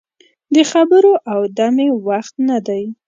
[0.53, 2.83] د خبرو او دمې وخت نه دی.